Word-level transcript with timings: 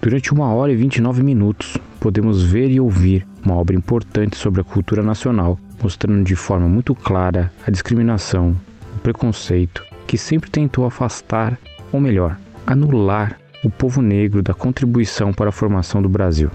Durante 0.00 0.32
uma 0.32 0.50
hora 0.54 0.72
e 0.72 0.76
29 0.76 1.22
minutos, 1.22 1.76
podemos 2.00 2.42
ver 2.42 2.70
e 2.70 2.80
ouvir 2.80 3.26
uma 3.44 3.54
obra 3.54 3.76
importante 3.76 4.36
sobre 4.36 4.60
a 4.60 4.64
cultura 4.64 5.02
nacional, 5.02 5.58
mostrando 5.82 6.24
de 6.24 6.36
forma 6.36 6.68
muito 6.68 6.94
clara 6.94 7.52
a 7.66 7.70
discriminação, 7.70 8.56
o 8.94 8.98
preconceito 8.98 9.84
que 10.06 10.16
sempre 10.16 10.50
tentou 10.50 10.84
afastar, 10.84 11.58
ou 11.92 12.00
melhor, 12.00 12.38
anular 12.66 13.38
o 13.64 13.70
povo 13.70 14.00
negro 14.00 14.42
da 14.42 14.54
contribuição 14.54 15.32
para 15.32 15.48
a 15.48 15.52
formação 15.52 16.00
do 16.00 16.08
Brasil. 16.08 16.50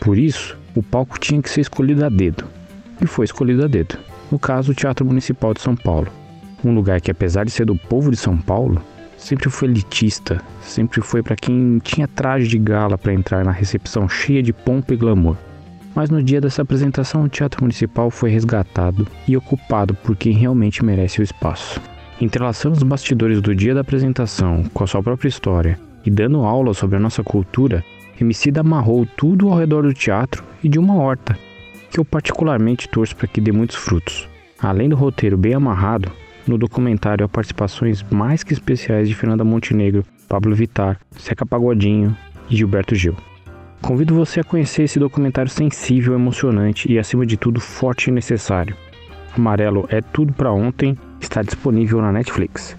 Por 0.00 0.18
isso, 0.18 0.58
o 0.74 0.82
palco 0.82 1.18
tinha 1.18 1.40
que 1.40 1.50
ser 1.50 1.60
escolhido 1.60 2.04
a 2.04 2.08
dedo, 2.08 2.44
e 3.00 3.06
foi 3.06 3.24
escolhido 3.24 3.64
a 3.64 3.68
dedo. 3.68 3.96
No 4.30 4.38
caso, 4.38 4.72
o 4.72 4.74
Teatro 4.74 5.06
Municipal 5.06 5.54
de 5.54 5.60
São 5.60 5.76
Paulo, 5.76 6.08
um 6.64 6.74
lugar 6.74 7.00
que, 7.00 7.10
apesar 7.10 7.44
de 7.44 7.50
ser 7.50 7.64
do 7.64 7.76
povo 7.76 8.10
de 8.10 8.16
São 8.16 8.36
Paulo, 8.36 8.82
sempre 9.18 9.50
foi 9.50 9.68
elitista, 9.68 10.40
sempre 10.62 11.02
foi 11.02 11.22
para 11.22 11.36
quem 11.36 11.78
tinha 11.80 12.08
traje 12.08 12.48
de 12.48 12.58
gala 12.58 12.96
para 12.96 13.12
entrar 13.12 13.44
na 13.44 13.50
recepção 13.50 14.08
cheia 14.08 14.42
de 14.42 14.52
pompa 14.52 14.94
e 14.94 14.96
glamour. 14.96 15.36
Mas 15.94 16.08
no 16.08 16.22
dia 16.22 16.40
dessa 16.40 16.62
apresentação, 16.62 17.24
o 17.24 17.28
Teatro 17.28 17.62
Municipal 17.62 18.10
foi 18.10 18.30
resgatado 18.30 19.06
e 19.26 19.36
ocupado 19.36 19.94
por 19.94 20.16
quem 20.16 20.32
realmente 20.32 20.84
merece 20.84 21.20
o 21.20 21.24
espaço. 21.24 21.80
Entrelaçando 22.20 22.76
os 22.76 22.82
bastidores 22.82 23.40
do 23.42 23.54
dia 23.54 23.74
da 23.74 23.80
apresentação 23.80 24.64
com 24.72 24.84
a 24.84 24.86
sua 24.86 25.02
própria 25.02 25.28
história 25.28 25.78
e 26.06 26.10
dando 26.10 26.44
aula 26.44 26.72
sobre 26.72 26.96
a 26.96 27.00
nossa 27.00 27.22
cultura, 27.22 27.84
Emicida 28.20 28.60
amarrou 28.60 29.06
tudo 29.16 29.48
ao 29.48 29.58
redor 29.58 29.82
do 29.82 29.94
teatro 29.94 30.42
e 30.62 30.68
de 30.68 30.78
uma 30.78 30.96
horta, 30.96 31.38
que 31.90 32.00
eu 32.00 32.04
particularmente 32.04 32.88
torço 32.88 33.14
para 33.14 33.28
que 33.28 33.40
dê 33.40 33.52
muitos 33.52 33.76
frutos. 33.76 34.28
Além 34.60 34.88
do 34.88 34.96
roteiro 34.96 35.36
bem 35.36 35.54
amarrado, 35.54 36.10
no 36.50 36.58
documentário 36.58 37.24
há 37.24 37.28
participações 37.28 38.02
mais 38.10 38.42
que 38.42 38.52
especiais 38.52 39.08
de 39.08 39.14
Fernanda 39.14 39.44
Montenegro, 39.44 40.04
Pablo 40.28 40.54
Vittar, 40.54 40.98
Seca 41.18 41.46
Pagodinho 41.46 42.16
e 42.50 42.56
Gilberto 42.56 42.94
Gil. 42.94 43.16
Convido 43.80 44.14
você 44.14 44.40
a 44.40 44.44
conhecer 44.44 44.82
esse 44.82 44.98
documentário 44.98 45.50
sensível, 45.50 46.14
emocionante 46.14 46.90
e, 46.90 46.98
acima 46.98 47.24
de 47.24 47.36
tudo, 47.36 47.60
forte 47.60 48.08
e 48.08 48.12
necessário. 48.12 48.76
Amarelo 49.36 49.86
é 49.88 50.00
tudo 50.00 50.32
para 50.32 50.52
ontem, 50.52 50.98
está 51.20 51.42
disponível 51.42 52.00
na 52.00 52.12
Netflix. 52.12 52.76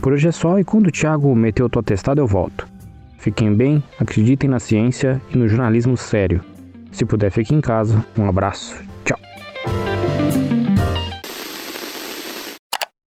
Por 0.00 0.12
hoje 0.12 0.28
é 0.28 0.32
só 0.32 0.58
e 0.58 0.64
quando 0.64 0.86
o 0.86 0.92
Thiago 0.92 1.34
meteu 1.34 1.68
o 1.74 1.78
atestado 1.78 2.20
eu 2.20 2.26
volto. 2.26 2.68
Fiquem 3.18 3.52
bem, 3.52 3.82
acreditem 3.98 4.48
na 4.48 4.60
ciência 4.60 5.20
e 5.32 5.36
no 5.36 5.48
jornalismo 5.48 5.96
sério. 5.96 6.40
Se 6.92 7.04
puder, 7.04 7.30
fique 7.30 7.54
em 7.54 7.60
casa. 7.60 8.04
Um 8.16 8.28
abraço. 8.28 8.95